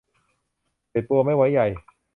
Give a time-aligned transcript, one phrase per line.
[0.89, 1.59] เด็ดบัวไม่ไว้ใย